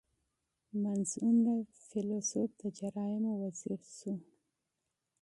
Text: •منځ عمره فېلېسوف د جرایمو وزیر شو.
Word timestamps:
•منځ 0.81 1.09
عمره 1.25 1.55
فېلېسوف 1.87 2.49
د 2.61 2.61
جرایمو 2.77 3.31
وزیر 3.41 3.81
شو. 3.97 4.13